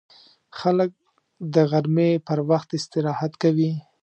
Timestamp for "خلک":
0.59-0.91